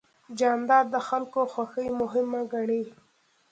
[0.39, 2.83] جانداد د خلکو خوښي مهمه ګڼي.